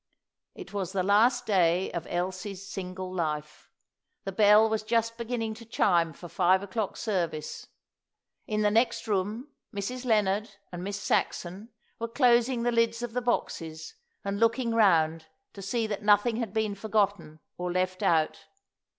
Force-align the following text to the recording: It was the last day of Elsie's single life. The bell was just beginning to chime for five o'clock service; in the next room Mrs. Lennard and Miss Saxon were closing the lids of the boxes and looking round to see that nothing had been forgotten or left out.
It 0.55 0.73
was 0.73 0.93
the 0.93 1.03
last 1.03 1.45
day 1.45 1.91
of 1.91 2.07
Elsie's 2.09 2.65
single 2.67 3.13
life. 3.13 3.69
The 4.23 4.31
bell 4.31 4.67
was 4.67 4.81
just 4.81 5.15
beginning 5.15 5.53
to 5.53 5.63
chime 5.63 6.11
for 6.13 6.27
five 6.27 6.63
o'clock 6.63 6.97
service; 6.97 7.67
in 8.47 8.63
the 8.63 8.71
next 8.71 9.07
room 9.07 9.49
Mrs. 9.71 10.03
Lennard 10.03 10.49
and 10.71 10.83
Miss 10.83 10.99
Saxon 10.99 11.69
were 11.99 12.07
closing 12.07 12.63
the 12.63 12.71
lids 12.71 13.03
of 13.03 13.13
the 13.13 13.21
boxes 13.21 13.93
and 14.25 14.39
looking 14.39 14.71
round 14.73 15.27
to 15.53 15.61
see 15.61 15.85
that 15.85 16.01
nothing 16.01 16.37
had 16.37 16.51
been 16.51 16.73
forgotten 16.73 17.39
or 17.59 17.71
left 17.71 18.01
out. 18.01 18.47